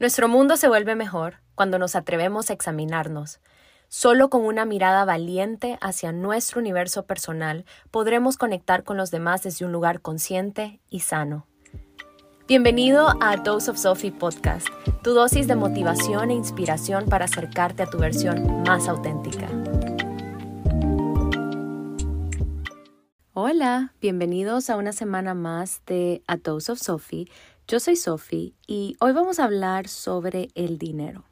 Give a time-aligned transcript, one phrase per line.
[0.00, 3.40] Nuestro mundo se vuelve mejor cuando nos atrevemos a examinarnos.
[3.88, 9.64] Solo con una mirada valiente hacia nuestro universo personal podremos conectar con los demás desde
[9.64, 11.48] un lugar consciente y sano.
[12.46, 14.68] Bienvenido a Dose of Sophie Podcast,
[15.02, 19.48] tu dosis de motivación e inspiración para acercarte a tu versión más auténtica.
[23.32, 27.28] Hola, bienvenidos a una semana más de A Dose of Sophie
[27.68, 31.24] yo soy Sophie y hoy vamos a hablar sobre el dinero,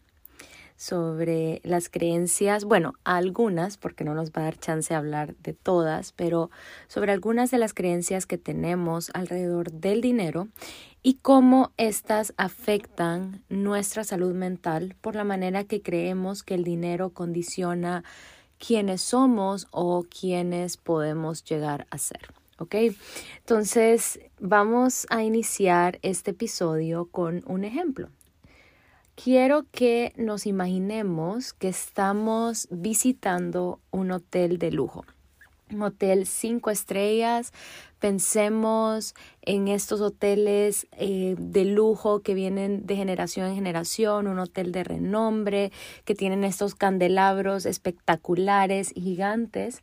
[0.77, 5.55] sobre las creencias, bueno, algunas, porque no nos va a dar chance de hablar de
[5.55, 6.51] todas, pero
[6.89, 10.49] sobre algunas de las creencias que tenemos alrededor del dinero
[11.03, 17.15] y cómo éstas afectan nuestra salud mental por la manera que creemos que el dinero
[17.15, 18.05] condiciona
[18.59, 22.36] quiénes somos o quiénes podemos llegar a ser.
[22.59, 22.75] ¿Ok?
[23.39, 28.09] Entonces vamos a iniciar este episodio con un ejemplo.
[29.17, 35.07] Quiero que nos imaginemos que estamos visitando un hotel de lujo,
[35.73, 37.53] un hotel cinco estrellas.
[37.99, 44.71] Pensemos en estos hoteles eh, de lujo que vienen de generación en generación, un hotel
[44.71, 45.73] de renombre,
[46.05, 49.83] que tienen estos candelabros espectaculares, gigantes.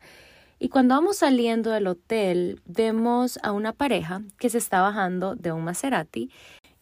[0.59, 5.51] Y cuando vamos saliendo del hotel, vemos a una pareja que se está bajando de
[5.51, 6.29] un Maserati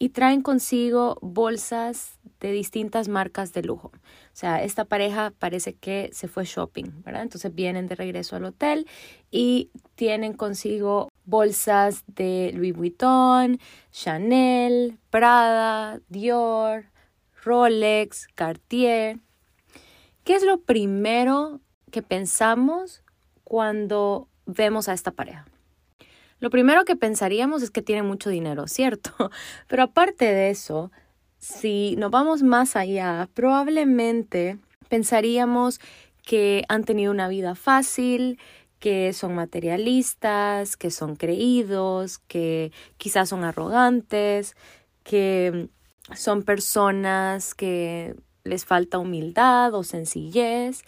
[0.01, 3.91] y traen consigo bolsas de distintas marcas de lujo.
[3.93, 7.21] O sea, esta pareja parece que se fue shopping, ¿verdad?
[7.21, 8.87] Entonces vienen de regreso al hotel
[9.29, 13.59] y tienen consigo bolsas de Louis Vuitton,
[13.91, 16.85] Chanel, Prada, Dior,
[17.43, 19.19] Rolex, Cartier.
[20.23, 21.61] ¿Qué es lo primero
[21.91, 23.03] que pensamos
[23.51, 25.45] cuando vemos a esta pareja?
[26.39, 29.11] Lo primero que pensaríamos es que tiene mucho dinero, ¿cierto?
[29.67, 30.89] Pero aparte de eso,
[31.37, 35.81] si nos vamos más allá, probablemente pensaríamos
[36.23, 38.39] que han tenido una vida fácil,
[38.79, 44.55] que son materialistas, que son creídos, que quizás son arrogantes,
[45.03, 45.67] que
[46.15, 48.15] son personas que
[48.45, 50.83] les falta humildad o sencillez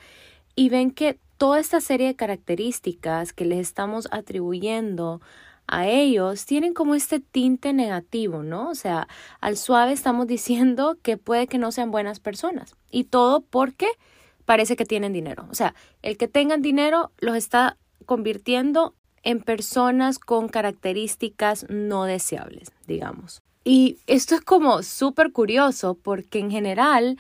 [0.56, 5.22] y ven que toda esta serie de características que les estamos atribuyendo
[5.68, 8.70] a ellos tienen como este tinte negativo, ¿no?
[8.70, 9.08] O sea,
[9.40, 12.76] al suave estamos diciendo que puede que no sean buenas personas.
[12.92, 13.88] Y todo porque
[14.46, 15.48] parece que tienen dinero.
[15.50, 22.74] O sea, el que tengan dinero los está convirtiendo en personas con características no deseables,
[22.86, 23.42] digamos.
[23.64, 27.18] Y esto es como súper curioso porque en general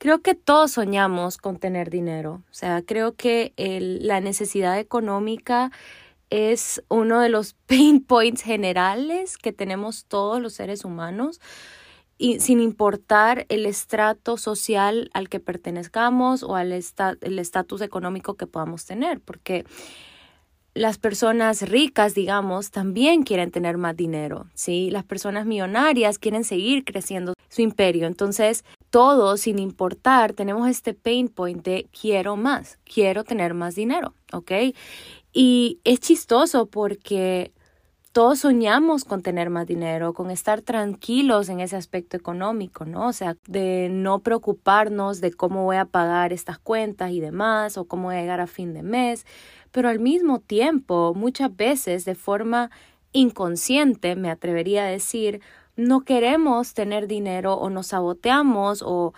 [0.00, 2.42] Creo que todos soñamos con tener dinero.
[2.50, 5.72] O sea, creo que la necesidad económica
[6.30, 11.38] es uno de los pain points generales que tenemos todos los seres humanos
[12.16, 18.86] y sin importar el estrato social al que pertenezcamos o al estatus económico que podamos
[18.86, 19.66] tener, porque
[20.72, 24.90] las personas ricas, digamos, también quieren tener más dinero, ¿sí?
[24.90, 28.06] Las personas millonarias quieren seguir creciendo su imperio.
[28.06, 34.14] Entonces, todos, sin importar, tenemos este pain point de quiero más, quiero tener más dinero,
[34.32, 34.52] ¿ok?
[35.32, 37.52] Y es chistoso porque
[38.12, 43.06] todos soñamos con tener más dinero, con estar tranquilos en ese aspecto económico, ¿no?
[43.06, 47.84] O sea, de no preocuparnos de cómo voy a pagar estas cuentas y demás, o
[47.84, 49.24] cómo voy a llegar a fin de mes,
[49.70, 52.72] pero al mismo tiempo, muchas veces de forma
[53.12, 55.40] inconsciente, me atrevería a decir,
[55.80, 59.14] no queremos tener dinero o nos saboteamos o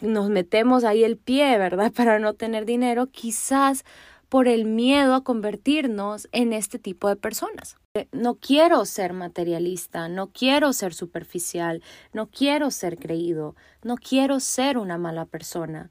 [0.00, 1.92] nos metemos ahí el pie, ¿verdad?
[1.96, 3.84] Para no tener dinero, quizás
[4.28, 7.76] por el miedo a convertirnos en este tipo de personas.
[8.10, 11.82] No quiero ser materialista, no quiero ser superficial,
[12.12, 15.90] no quiero ser creído, no quiero ser una mala persona.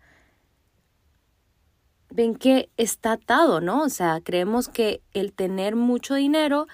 [2.09, 3.84] Ven que está atado, ¿no?
[3.84, 6.68] O sea, creemos que el tener mucho dinero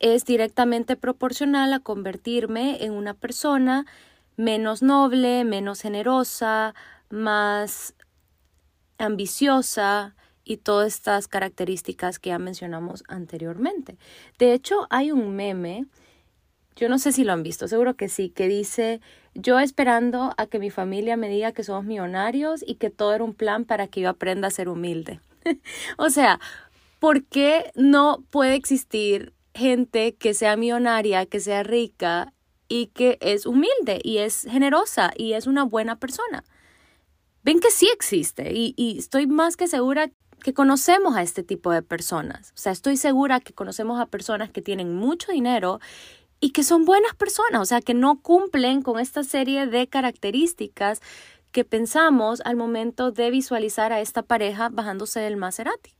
[0.00, 3.86] es directamente proporcional a convertirme en una persona
[4.36, 6.74] menos noble, menos generosa,
[7.10, 7.94] más
[8.98, 13.98] ambiciosa y todas estas características que ya mencionamos anteriormente.
[14.38, 15.86] De hecho, hay un meme,
[16.76, 19.00] yo no sé si lo han visto, seguro que sí, que dice,
[19.34, 23.24] yo esperando a que mi familia me diga que somos millonarios y que todo era
[23.24, 25.20] un plan para que yo aprenda a ser humilde.
[25.98, 26.40] o sea,
[26.98, 32.32] ¿por qué no puede existir gente que sea millonaria, que sea rica
[32.68, 36.44] y que es humilde y es generosa y es una buena persona.
[37.42, 40.10] Ven que sí existe y, y, estoy más que segura
[40.42, 42.52] que conocemos a este tipo de personas.
[42.54, 45.80] O sea, estoy segura que conocemos a personas que tienen mucho dinero
[46.40, 51.00] y que son buenas personas, o sea, que no cumplen con esta serie de características
[51.52, 55.99] que pensamos al momento de visualizar a esta pareja bajándose del Maserati.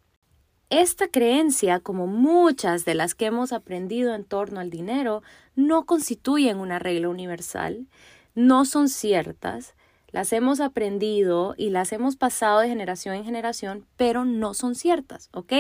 [0.71, 5.25] Esta creencia, como muchas de las que hemos aprendido en torno al dinero,
[5.57, 7.89] no constituyen una regla universal,
[8.37, 9.75] no son ciertas,
[10.13, 15.29] las hemos aprendido y las hemos pasado de generación en generación, pero no son ciertas,
[15.33, 15.53] ¿ok?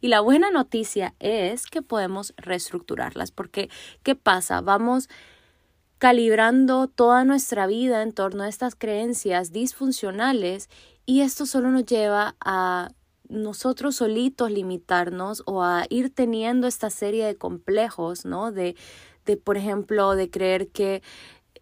[0.00, 3.70] Y la buena noticia es que podemos reestructurarlas, porque
[4.02, 4.62] ¿qué pasa?
[4.62, 5.08] Vamos
[5.98, 10.68] calibrando toda nuestra vida en torno a estas creencias disfuncionales
[11.04, 12.90] y esto solo nos lleva a
[13.28, 18.52] nosotros solitos limitarnos o a ir teniendo esta serie de complejos, ¿no?
[18.52, 18.76] De,
[19.24, 21.02] de por ejemplo, de creer que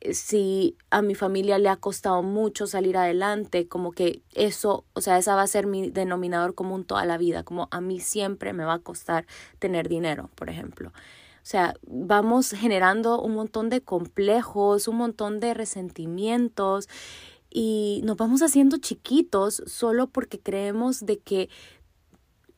[0.00, 5.00] eh, si a mi familia le ha costado mucho salir adelante, como que eso, o
[5.00, 8.52] sea, esa va a ser mi denominador común toda la vida, como a mí siempre
[8.52, 9.26] me va a costar
[9.58, 10.92] tener dinero, por ejemplo.
[11.44, 16.88] O sea, vamos generando un montón de complejos, un montón de resentimientos
[17.56, 21.48] y nos vamos haciendo chiquitos solo porque creemos de que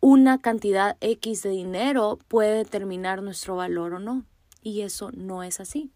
[0.00, 4.24] una cantidad X de dinero puede determinar nuestro valor o no.
[4.62, 5.92] Y eso no es así.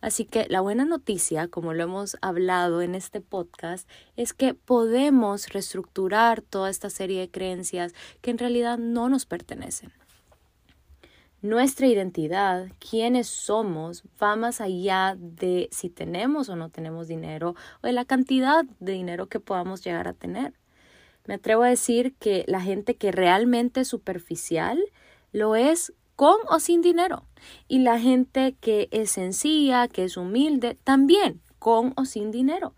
[0.00, 5.48] Así que la buena noticia, como lo hemos hablado en este podcast, es que podemos
[5.50, 9.92] reestructurar toda esta serie de creencias que en realidad no nos pertenecen.
[11.42, 17.86] Nuestra identidad, quiénes somos, va más allá de si tenemos o no tenemos dinero o
[17.86, 20.52] de la cantidad de dinero que podamos llegar a tener.
[21.26, 24.78] Me atrevo a decir que la gente que realmente es superficial
[25.32, 27.24] lo es con o sin dinero.
[27.68, 32.74] Y la gente que es sencilla, que es humilde, también con o sin dinero.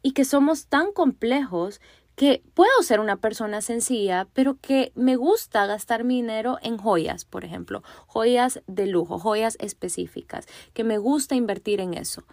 [0.00, 1.82] Y que somos tan complejos
[2.18, 7.24] que puedo ser una persona sencilla, pero que me gusta gastar mi dinero en joyas,
[7.24, 12.24] por ejemplo, joyas de lujo, joyas específicas, que me gusta invertir en eso.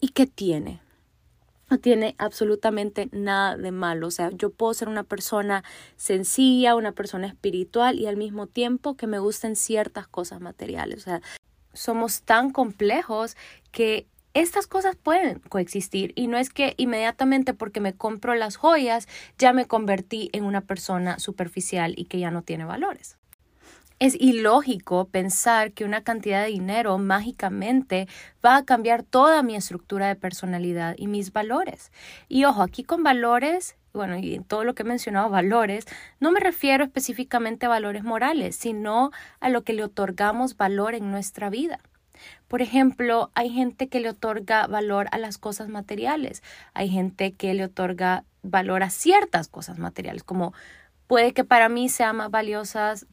[0.00, 0.82] ¿Y qué tiene?
[1.70, 4.08] No tiene absolutamente nada de malo.
[4.08, 5.64] O sea, yo puedo ser una persona
[5.96, 10.98] sencilla, una persona espiritual y al mismo tiempo que me gusten ciertas cosas materiales.
[10.98, 11.22] O sea,
[11.72, 13.34] somos tan complejos
[13.72, 14.08] que
[14.40, 19.54] estas cosas pueden coexistir y no es que inmediatamente porque me compro las joyas ya
[19.54, 23.16] me convertí en una persona superficial y que ya no tiene valores.
[23.98, 28.08] Es ilógico pensar que una cantidad de dinero mágicamente
[28.44, 31.90] va a cambiar toda mi estructura de personalidad y mis valores.
[32.28, 35.86] Y ojo, aquí con valores, bueno, y todo lo que he mencionado, valores,
[36.20, 41.10] no me refiero específicamente a valores morales, sino a lo que le otorgamos valor en
[41.10, 41.80] nuestra vida.
[42.48, 46.42] Por ejemplo, hay gente que le otorga valor a las cosas materiales,
[46.74, 50.52] hay gente que le otorga valor a ciertas cosas materiales, como
[51.06, 53.06] puede que para mí sean más valiosas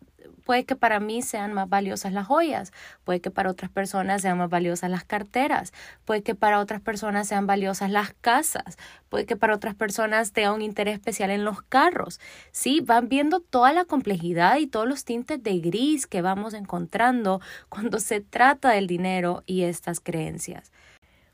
[0.45, 2.71] puede que para mí sean más valiosas las joyas,
[3.03, 5.73] puede que para otras personas sean más valiosas las carteras,
[6.05, 8.77] puede que para otras personas sean valiosas las casas,
[9.09, 12.19] puede que para otras personas tenga un interés especial en los carros.
[12.51, 17.41] Sí, van viendo toda la complejidad y todos los tintes de gris que vamos encontrando
[17.69, 20.71] cuando se trata del dinero y estas creencias.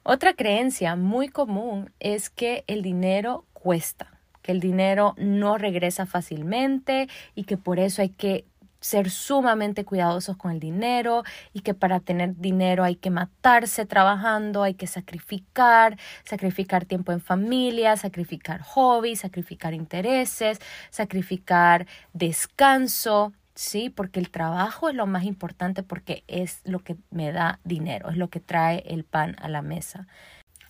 [0.03, 7.07] Otra creencia muy común es que el dinero cuesta que el dinero no regresa fácilmente
[7.35, 8.45] y que por eso hay que
[8.79, 11.23] ser sumamente cuidadosos con el dinero
[11.53, 17.21] y que para tener dinero hay que matarse trabajando, hay que sacrificar, sacrificar tiempo en
[17.21, 20.59] familia, sacrificar hobbies, sacrificar intereses,
[20.89, 23.89] sacrificar descanso, ¿sí?
[23.89, 28.17] Porque el trabajo es lo más importante porque es lo que me da dinero, es
[28.17, 30.07] lo que trae el pan a la mesa.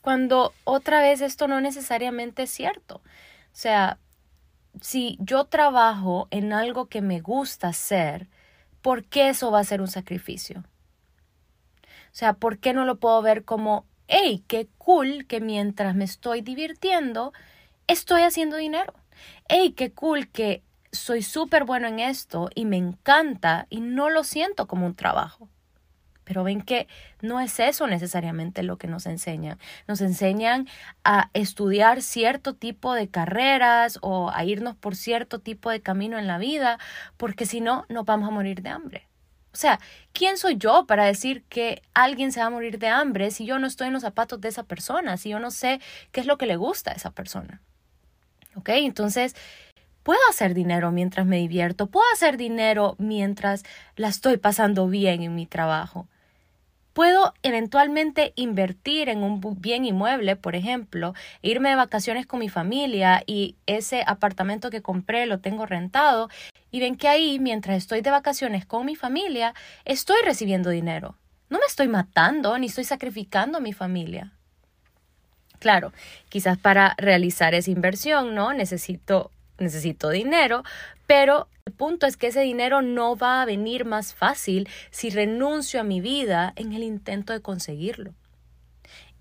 [0.02, 2.96] Cuando otra vez esto no necesariamente es cierto.
[2.96, 3.02] O
[3.62, 4.00] sea,
[4.82, 8.28] si yo trabajo en algo que me gusta hacer,
[8.82, 10.64] ¿por qué eso va a ser un sacrificio?
[12.12, 16.06] O sea, ¿por qué no lo puedo ver como, hey, qué cool que mientras me
[16.06, 17.34] estoy divirtiendo,
[17.88, 18.94] estoy haciendo dinero?
[19.48, 24.24] Hey, qué cool que soy súper bueno en esto y me encanta y no lo
[24.24, 25.50] siento como un trabajo.
[26.30, 26.88] Pero ven que
[27.22, 29.58] no es eso necesariamente lo que nos enseñan.
[29.88, 30.68] Nos enseñan
[31.04, 36.28] a estudiar cierto tipo de carreras o a irnos por cierto tipo de camino en
[36.28, 36.78] la vida,
[37.18, 39.08] porque si no, nos vamos a morir de hambre.
[39.52, 39.80] O sea,
[40.14, 43.58] ¿quién soy yo para decir que alguien se va a morir de hambre si yo
[43.58, 45.82] no estoy en los zapatos de esa persona, si yo no sé
[46.12, 47.60] qué es lo que le gusta a esa persona?
[48.54, 48.70] ¿Ok?
[48.70, 49.36] Entonces,
[50.04, 53.64] puedo hacer dinero mientras me divierto, puedo hacer dinero mientras
[53.96, 56.08] la estoy pasando bien en mi trabajo.
[56.94, 63.24] Puedo eventualmente invertir en un bien inmueble, por ejemplo, irme de vacaciones con mi familia
[63.26, 66.30] y ese apartamento que compré lo tengo rentado
[66.72, 69.54] y ven que ahí, mientras estoy de vacaciones con mi familia,
[69.86, 71.16] estoy recibiendo dinero.
[71.50, 74.34] no me estoy matando ni estoy sacrificando a mi familia.
[75.60, 75.92] Claro,
[76.30, 78.54] quizás para realizar esa inversión, ¿no?
[78.54, 79.32] Necesito,
[79.64, 80.64] necesito dinero,
[81.08, 85.80] pero el punto es que ese dinero no va a venir más fácil si renuncio
[85.80, 88.14] a mi vida en el intento de conseguirlo.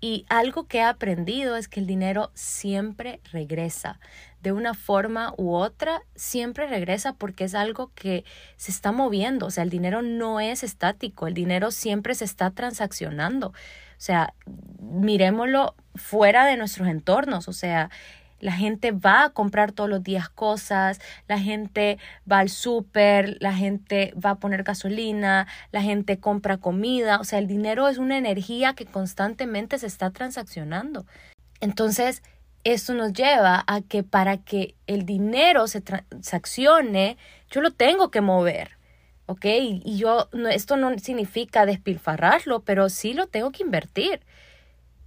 [0.01, 3.99] Y algo que he aprendido es que el dinero siempre regresa.
[4.41, 8.23] De una forma u otra, siempre regresa porque es algo que
[8.55, 9.47] se está moviendo.
[9.47, 13.47] O sea, el dinero no es estático, el dinero siempre se está transaccionando.
[13.47, 13.53] O
[14.01, 14.33] sea,
[14.79, 17.49] miremoslo fuera de nuestros entornos.
[17.49, 17.89] O sea,
[18.39, 21.97] la gente va a comprar todos los días cosas, la gente
[22.29, 27.39] va al súper, la gente va a poner gasolina, la gente compra comida, o sea,
[27.39, 31.05] el dinero es una energía que constantemente se está transaccionando.
[31.59, 32.23] Entonces,
[32.63, 37.17] esto nos lleva a que para que el dinero se transaccione,
[37.49, 38.79] yo lo tengo que mover.
[39.29, 39.45] ¿ok?
[39.45, 44.21] Y yo, esto no significa despilfarrarlo, pero sí lo tengo que invertir.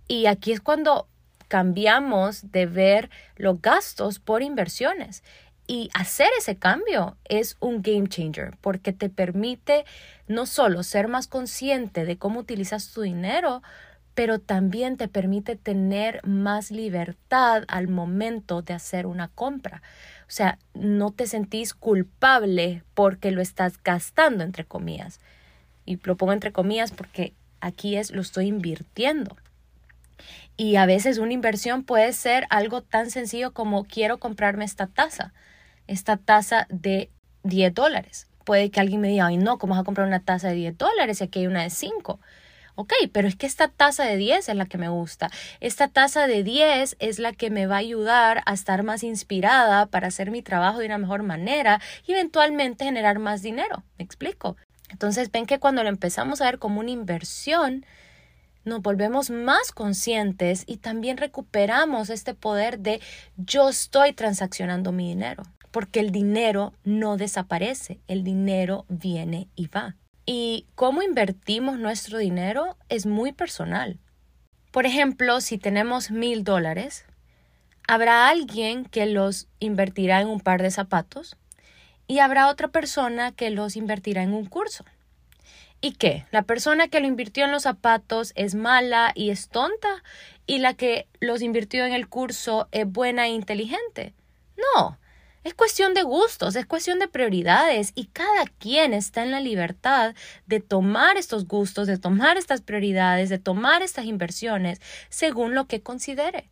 [0.06, 1.08] Y aquí es cuando
[1.52, 5.22] cambiamos de ver los gastos por inversiones.
[5.66, 9.84] Y hacer ese cambio es un game changer porque te permite
[10.26, 13.62] no solo ser más consciente de cómo utilizas tu dinero,
[14.14, 19.82] pero también te permite tener más libertad al momento de hacer una compra.
[20.22, 25.20] O sea, no te sentís culpable porque lo estás gastando, entre comillas.
[25.84, 29.36] Y lo pongo entre comillas porque aquí es lo estoy invirtiendo.
[30.56, 35.32] Y a veces una inversión puede ser algo tan sencillo como quiero comprarme esta taza,
[35.86, 37.10] esta taza de
[37.42, 38.28] 10 dólares.
[38.44, 40.78] Puede que alguien me diga, ay no, ¿cómo vas a comprar una taza de 10
[40.78, 42.20] dólares y aquí hay una de 5?
[42.74, 45.30] Ok, pero es que esta taza de 10 es la que me gusta.
[45.60, 49.86] Esta taza de 10 es la que me va a ayudar a estar más inspirada
[49.86, 53.84] para hacer mi trabajo de una mejor manera y eventualmente generar más dinero.
[53.98, 54.56] ¿Me explico?
[54.88, 57.84] Entonces ven que cuando lo empezamos a ver como una inversión,
[58.64, 63.00] nos volvemos más conscientes y también recuperamos este poder de
[63.36, 69.96] yo estoy transaccionando mi dinero, porque el dinero no desaparece, el dinero viene y va.
[70.24, 73.98] Y cómo invertimos nuestro dinero es muy personal.
[74.70, 77.04] Por ejemplo, si tenemos mil dólares,
[77.88, 81.36] habrá alguien que los invertirá en un par de zapatos
[82.06, 84.84] y habrá otra persona que los invertirá en un curso.
[85.84, 86.26] ¿Y qué?
[86.30, 90.04] ¿La persona que lo invirtió en los zapatos es mala y es tonta?
[90.46, 94.14] ¿Y la que los invirtió en el curso es buena e inteligente?
[94.56, 94.96] No,
[95.42, 100.14] es cuestión de gustos, es cuestión de prioridades y cada quien está en la libertad
[100.46, 105.82] de tomar estos gustos, de tomar estas prioridades, de tomar estas inversiones según lo que
[105.82, 106.48] considere.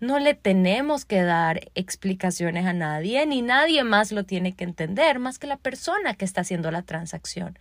[0.00, 5.18] No le tenemos que dar explicaciones a nadie, ni nadie más lo tiene que entender
[5.18, 7.58] más que la persona que está haciendo la transacción.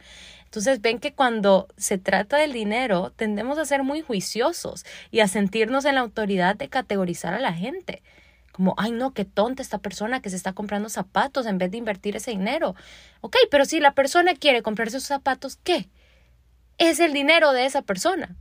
[0.47, 5.27] Entonces ven que cuando se trata del dinero tendemos a ser muy juiciosos y a
[5.27, 8.01] sentirnos en la autoridad de categorizar a la gente.
[8.53, 11.77] Como, ay no, qué tonta esta persona que se está comprando zapatos en vez de
[11.77, 12.75] invertir ese dinero.
[13.19, 15.89] Ok, pero si la persona quiere comprarse esos zapatos, ¿qué?
[16.77, 18.35] Es el dinero de esa persona.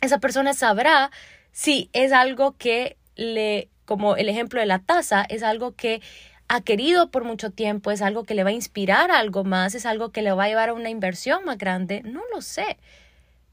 [0.00, 1.10] Esa persona sabrá
[1.52, 6.02] si es algo que le, como el ejemplo de la taza, es algo que
[6.48, 9.74] ha querido por mucho tiempo, es algo que le va a inspirar a algo más,
[9.74, 12.78] es algo que le va a llevar a una inversión más grande, no lo sé,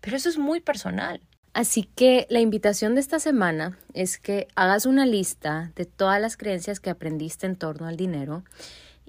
[0.02, 1.22] pero eso es muy personal.
[1.54, 6.36] Así que la invitación de esta semana es que hagas una lista de todas las
[6.36, 8.44] creencias que aprendiste en torno al dinero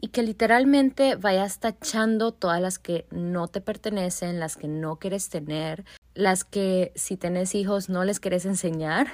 [0.00, 5.28] y que literalmente vayas tachando todas las que no te pertenecen, las que no quieres
[5.28, 9.08] tener, las que si tienes hijos no les quieres enseñar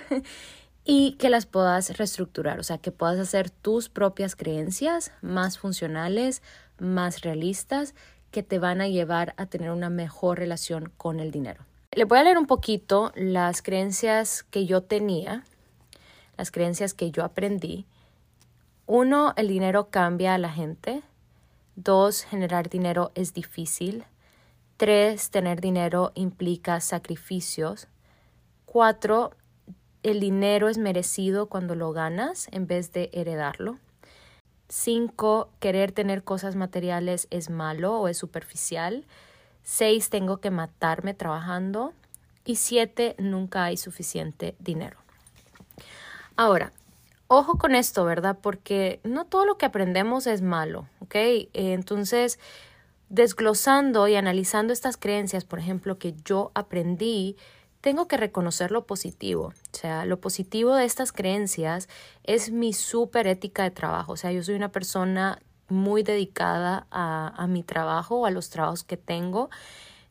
[0.84, 6.42] y que las puedas reestructurar, o sea, que puedas hacer tus propias creencias más funcionales,
[6.78, 7.94] más realistas,
[8.30, 11.64] que te van a llevar a tener una mejor relación con el dinero.
[11.92, 15.44] Le voy a leer un poquito las creencias que yo tenía,
[16.38, 17.86] las creencias que yo aprendí.
[18.86, 21.02] Uno, el dinero cambia a la gente.
[21.76, 24.04] Dos, generar dinero es difícil.
[24.78, 27.88] Tres, tener dinero implica sacrificios.
[28.64, 29.32] Cuatro,
[30.02, 33.78] el dinero es merecido cuando lo ganas en vez de heredarlo.
[34.68, 39.04] Cinco, querer tener cosas materiales es malo o es superficial.
[39.62, 41.92] Seis, tengo que matarme trabajando.
[42.44, 44.96] Y siete, nunca hay suficiente dinero.
[46.36, 46.72] Ahora,
[47.28, 48.38] ojo con esto, ¿verdad?
[48.42, 51.14] Porque no todo lo que aprendemos es malo, ¿ok?
[51.52, 52.40] Entonces,
[53.10, 57.36] desglosando y analizando estas creencias, por ejemplo, que yo aprendí,
[57.82, 59.52] tengo que reconocer lo positivo.
[59.72, 61.88] O sea, lo positivo de estas creencias
[62.22, 64.12] es mi súper ética de trabajo.
[64.12, 68.48] O sea, yo soy una persona muy dedicada a, a mi trabajo o a los
[68.50, 69.50] trabajos que tengo.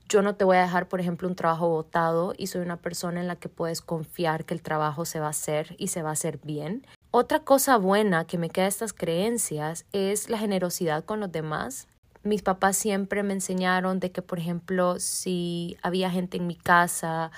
[0.10, 3.22] yo no te voy a dejar, por ejemplo, un trabajo votado y soy una persona
[3.22, 6.10] en la que puedes confiar que el trabajo se va a hacer y se va
[6.10, 6.86] a hacer bien.
[7.12, 11.88] Otra cosa buena que me queda de estas creencias es la generosidad con los demás.
[12.24, 17.32] Mis papás siempre me enseñaron de que, por ejemplo, si había gente en mi casa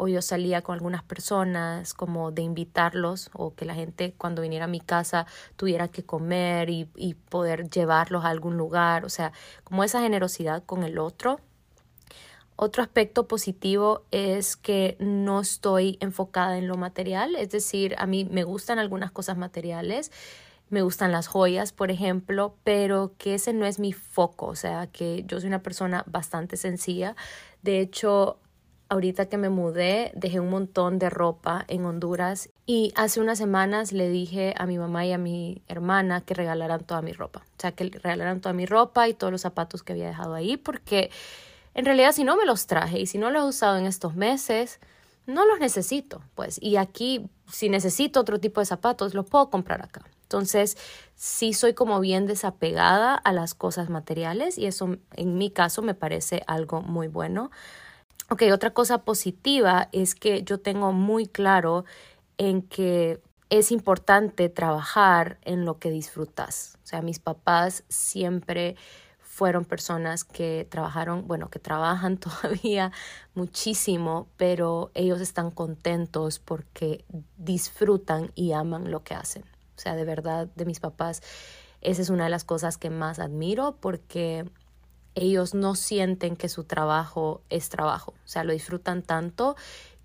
[0.00, 4.64] o yo salía con algunas personas, como de invitarlos o que la gente cuando viniera
[4.64, 5.26] a mi casa
[5.56, 6.86] tuviera que comer y,
[7.28, 11.38] poder llevarlos a algún lugar, o sea, como esa generosidad con el otro.
[12.56, 18.24] Otro aspecto positivo es que no estoy enfocada en lo material, es decir, a mí
[18.24, 20.10] me gustan algunas cosas materiales,
[20.70, 24.86] me gustan las joyas, por ejemplo, pero que ese no es mi foco, o sea,
[24.86, 27.16] que yo soy una persona bastante sencilla.
[27.62, 28.38] De hecho,
[28.90, 33.92] ahorita que me mudé, dejé un montón de ropa en Honduras y hace unas semanas
[33.92, 37.40] le dije a mi mamá y a mi hermana que regalaran toda mi ropa.
[37.40, 40.56] O sea, que regalaran toda mi ropa y todos los zapatos que había dejado ahí
[40.56, 41.10] porque
[41.74, 44.16] en realidad si no me los traje y si no los he usado en estos
[44.16, 44.80] meses,
[45.24, 46.58] no los necesito, pues.
[46.60, 50.02] Y aquí, si necesito otro tipo de zapatos, los puedo comprar acá.
[50.22, 50.76] Entonces,
[51.14, 55.94] sí soy como bien desapegada a las cosas materiales y eso en mi caso me
[55.94, 57.52] parece algo muy bueno.
[58.32, 61.84] Ok, otra cosa positiva es que yo tengo muy claro
[62.38, 63.20] en que
[63.50, 66.78] es importante trabajar en lo que disfrutas.
[66.84, 68.76] O sea, mis papás siempre
[69.18, 72.92] fueron personas que trabajaron, bueno, que trabajan todavía
[73.34, 77.04] muchísimo, pero ellos están contentos porque
[77.36, 79.42] disfrutan y aman lo que hacen.
[79.76, 81.20] O sea, de verdad, de mis papás,
[81.80, 84.44] esa es una de las cosas que más admiro porque
[85.14, 89.56] ellos no sienten que su trabajo es trabajo, o sea, lo disfrutan tanto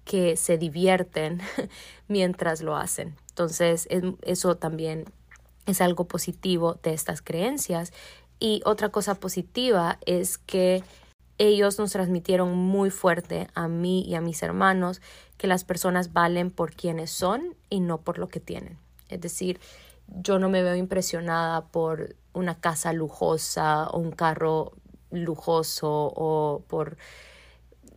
[0.04, 1.42] que se divierten
[2.08, 3.16] mientras lo hacen.
[3.30, 3.88] Entonces,
[4.22, 5.06] eso también
[5.66, 7.92] es algo positivo de estas creencias.
[8.40, 10.84] Y otra cosa positiva es que
[11.38, 15.02] ellos nos transmitieron muy fuerte a mí y a mis hermanos
[15.38, 18.78] que las personas valen por quienes son y no por lo que tienen.
[19.10, 19.60] Es decir,
[20.08, 24.74] yo no me veo impresionada por una casa lujosa o un carro
[25.12, 26.98] lujoso o por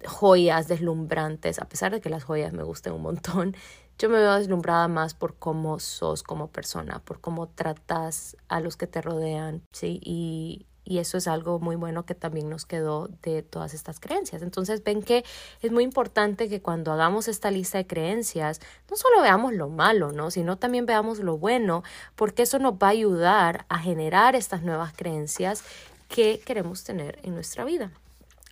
[0.06, 3.56] joyas deslumbrantes, a pesar de que las joyas me gusten un montón,
[3.98, 8.76] yo me veo deslumbrada más por cómo sos como persona, por cómo tratas a los
[8.76, 10.00] que te rodean, ¿sí?
[10.04, 14.40] Y, y eso es algo muy bueno que también nos quedó de todas estas creencias.
[14.40, 15.24] Entonces ven que
[15.60, 20.12] es muy importante que cuando hagamos esta lista de creencias, no solo veamos lo malo,
[20.12, 20.30] ¿no?
[20.30, 21.82] Sino también veamos lo bueno,
[22.14, 25.64] porque eso nos va a ayudar a generar estas nuevas creencias
[26.08, 27.92] que queremos tener en nuestra vida.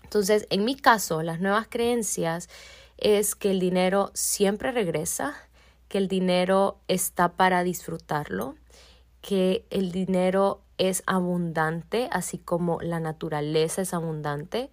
[0.04, 2.48] Entonces, en mi caso, las nuevas creencias
[2.96, 5.34] es que el dinero siempre regresa,
[5.88, 8.54] que el dinero está para disfrutarlo,
[9.20, 14.70] que el dinero es abundante, así como la naturaleza es abundante,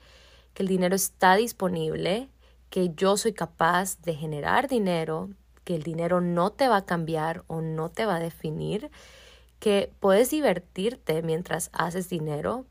[0.54, 2.30] que el dinero está disponible,
[2.70, 5.30] que yo soy capaz de generar dinero,
[5.64, 8.92] que el dinero no te va a cambiar o no te va a definir,
[9.60, 12.66] que puedes divertirte mientras haces dinero,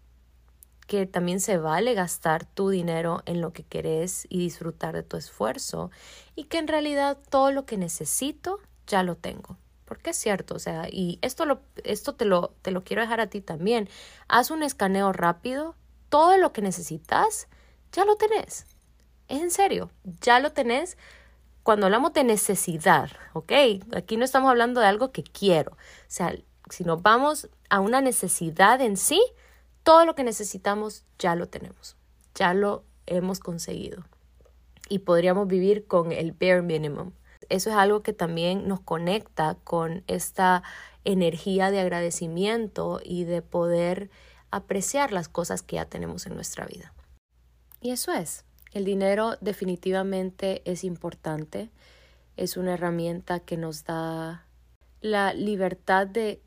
[0.93, 5.17] que también se vale gastar tu dinero en lo que querés y disfrutar de tu
[5.17, 5.91] esfuerzo
[6.35, 9.57] y que en realidad todo lo que necesito ya lo tengo.
[9.87, 13.23] Porque es cierto, o sea, y esto, lo, esto te, lo, te lo quiero dejar
[13.23, 13.89] a ti también.
[14.29, 15.77] Haz un escaneo rápido,
[16.11, 17.49] todo lo que necesitas
[17.91, 18.67] ya lo tenés.
[19.29, 20.99] Es en serio, ya lo tenés.
[21.63, 23.53] Cuando hablamos de necesidad, ¿ok?
[23.97, 25.73] Aquí no estamos hablando de algo que quiero.
[25.73, 26.37] O sea,
[26.69, 29.23] si nos vamos a una necesidad en sí,
[29.83, 31.97] todo lo que necesitamos ya lo tenemos,
[32.35, 34.05] ya lo hemos conseguido
[34.89, 37.13] y podríamos vivir con el bare minimum.
[37.49, 40.63] Eso es algo que también nos conecta con esta
[41.05, 44.11] energía de agradecimiento y de poder
[44.51, 46.93] apreciar las cosas que ya tenemos en nuestra vida.
[47.81, 51.71] Y eso es, el dinero definitivamente es importante,
[52.37, 54.47] es una herramienta que nos da
[55.01, 56.41] la libertad de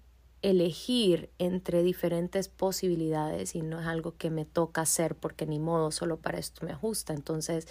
[0.50, 5.90] elegir entre diferentes posibilidades y no es algo que me toca hacer porque ni modo,
[5.90, 7.14] solo para esto me ajusta.
[7.14, 7.68] Entonces,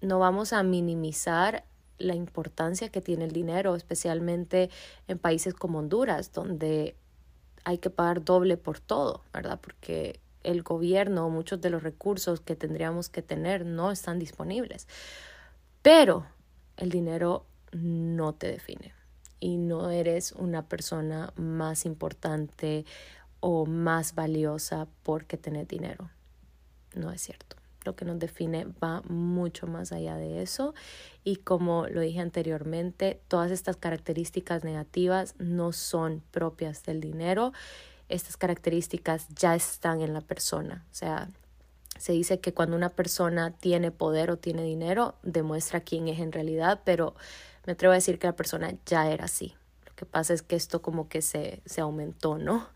[0.00, 1.64] no vamos a minimizar
[1.98, 4.70] la importancia que tiene el dinero, especialmente
[5.08, 6.96] en países como Honduras, donde
[7.64, 9.58] hay que pagar doble por todo, ¿verdad?
[9.60, 14.86] Porque el gobierno, muchos de los recursos que tendríamos que tener no están disponibles.
[15.82, 16.24] Pero
[16.76, 19.01] el dinero no te define
[19.42, 22.86] y no eres una persona más importante
[23.40, 26.10] o más valiosa porque tenés dinero.
[26.94, 27.56] No es cierto.
[27.84, 30.74] Lo que nos define va mucho más allá de eso
[31.24, 37.52] y como lo dije anteriormente, todas estas características negativas no son propias del dinero.
[38.08, 40.84] Estas características ya están en la persona.
[40.92, 41.28] O sea,
[41.98, 46.32] Se dice que cuando una persona tiene poder o tiene dinero, demuestra quién es en
[46.32, 47.14] realidad, pero
[47.66, 49.54] me atrevo a decir que la persona ya era así.
[49.86, 52.68] Lo que pasa es que esto como que se, se aumentó, ¿no?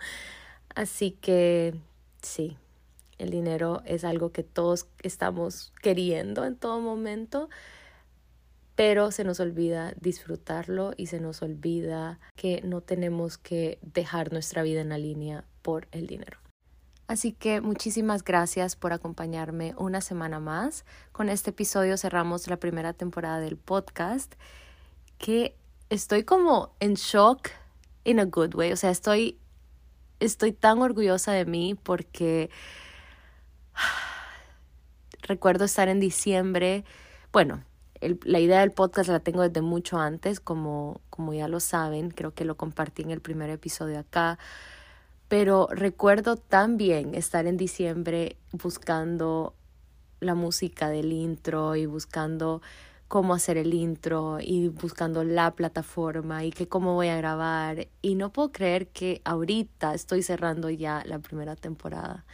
[0.74, 1.74] Así que
[2.22, 2.56] sí,
[3.18, 7.48] el dinero es algo que todos estamos queriendo en todo momento,
[8.74, 14.62] pero se nos olvida disfrutarlo y se nos olvida que no tenemos que dejar nuestra
[14.62, 16.38] vida en la línea por el dinero.
[17.08, 20.84] Así que muchísimas gracias por acompañarme una semana más.
[21.12, 24.34] Con este episodio cerramos la primera temporada del podcast,
[25.18, 25.56] que
[25.90, 27.50] estoy como en shock
[28.04, 28.72] in a good way.
[28.72, 29.38] O sea, estoy,
[30.20, 32.50] estoy tan orgullosa de mí porque
[35.22, 36.84] recuerdo estar en diciembre.
[37.32, 37.64] Bueno,
[38.00, 42.34] la idea del podcast la tengo desde mucho antes, como, como ya lo saben, creo
[42.34, 44.38] que lo compartí en el primer episodio acá
[45.28, 49.54] pero recuerdo también estar en diciembre buscando
[50.20, 52.62] la música del intro y buscando
[53.08, 58.14] cómo hacer el intro y buscando la plataforma y que cómo voy a grabar y
[58.14, 62.24] no puedo creer que ahorita estoy cerrando ya la primera temporada.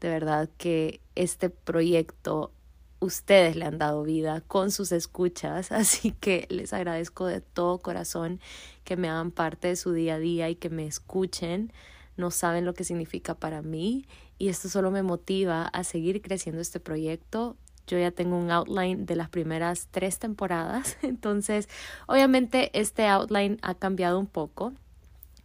[0.00, 2.52] De verdad que este proyecto
[3.00, 8.40] ustedes le han dado vida con sus escuchas, así que les agradezco de todo corazón
[8.84, 11.72] que me hagan parte de su día a día y que me escuchen
[12.16, 14.06] no saben lo que significa para mí
[14.38, 17.56] y esto solo me motiva a seguir creciendo este proyecto.
[17.90, 21.68] Yo ya tengo un outline de las primeras tres temporadas, entonces
[22.06, 24.72] obviamente este outline ha cambiado un poco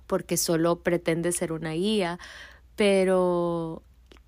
[0.05, 2.19] porque solo pretende ser una guía,
[2.75, 3.81] pero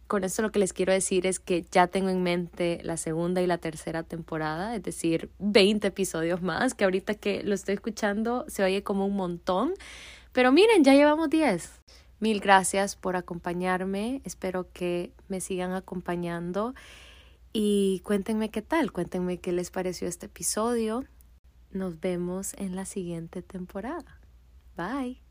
[0.08, 3.42] con esto lo que les quiero decir es que ya tengo en mente la segunda
[3.42, 8.46] y la tercera temporada, es decir, 20 episodios más, que ahorita que lo estoy escuchando
[8.48, 9.74] se oye como un montón,
[10.32, 11.70] pero miren, ya llevamos 10.
[12.20, 14.22] Mil gracias por acompañarme.
[14.24, 16.74] Espero que me sigan acompañando
[17.54, 21.04] y cuéntenme qué tal, cuéntenme qué les pareció este episodio.
[21.72, 24.22] Nos vemos en la siguiente temporada.
[24.76, 25.22] Bye.